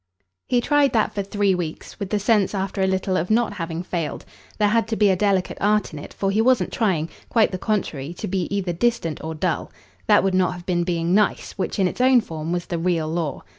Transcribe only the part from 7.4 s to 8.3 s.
the contrary to